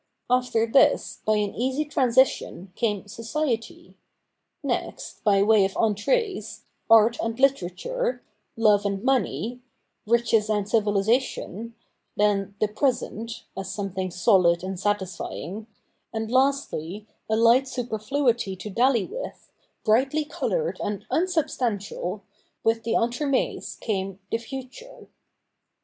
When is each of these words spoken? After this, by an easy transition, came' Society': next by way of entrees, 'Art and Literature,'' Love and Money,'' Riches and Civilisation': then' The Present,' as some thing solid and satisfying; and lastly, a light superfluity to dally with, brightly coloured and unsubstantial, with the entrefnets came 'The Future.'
After 0.31 0.65
this, 0.65 1.19
by 1.27 1.35
an 1.35 1.53
easy 1.53 1.85
transition, 1.85 2.73
came' 2.75 3.07
Society': 3.07 3.93
next 4.63 5.23
by 5.23 5.43
way 5.43 5.63
of 5.63 5.77
entrees, 5.77 6.63
'Art 6.89 7.17
and 7.21 7.39
Literature,'' 7.39 8.23
Love 8.67 8.83
and 8.83 9.03
Money,'' 9.03 9.61
Riches 10.07 10.49
and 10.49 10.67
Civilisation': 10.67 11.75
then' 12.17 12.55
The 12.59 12.69
Present,' 12.69 13.43
as 13.55 13.69
some 13.71 13.91
thing 13.91 14.09
solid 14.09 14.63
and 14.63 14.79
satisfying; 14.79 15.67
and 16.11 16.31
lastly, 16.31 17.05
a 17.29 17.35
light 17.35 17.67
superfluity 17.67 18.55
to 18.55 18.71
dally 18.71 19.05
with, 19.05 19.51
brightly 19.85 20.25
coloured 20.25 20.79
and 20.83 21.05
unsubstantial, 21.11 22.23
with 22.63 22.83
the 22.85 22.93
entrefnets 22.93 23.79
came 23.79 24.17
'The 24.31 24.39
Future.' 24.39 25.09